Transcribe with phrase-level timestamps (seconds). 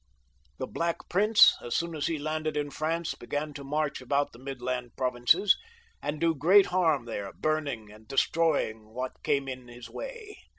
[0.57, 4.39] The Black Prince, as soon as he landed in France, began to march about the
[4.39, 5.55] midland provinces,
[6.01, 10.39] and do great harm there, burning and destroying what came in his way.